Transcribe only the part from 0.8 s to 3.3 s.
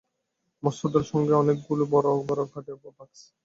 দল, সঙ্গে অনেকগুলি বড় বড় কাঠের বাক্স।